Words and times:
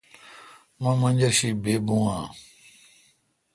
مہ 0.81 0.91
منجر 0.99 1.33
شی 1.37 1.49
یی 1.65 1.75
بون 1.85 2.03
اہ؟ 2.13 2.21